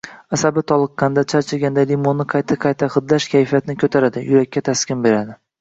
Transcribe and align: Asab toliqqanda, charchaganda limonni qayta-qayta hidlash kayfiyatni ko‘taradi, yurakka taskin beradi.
Asab 0.35 0.55
toliqqanda, 0.71 1.23
charchaganda 1.33 1.83
limonni 1.91 2.27
qayta-qayta 2.35 2.89
hidlash 2.97 3.31
kayfiyatni 3.35 3.79
ko‘taradi, 3.85 4.25
yurakka 4.33 4.69
taskin 4.73 5.07
beradi. 5.09 5.39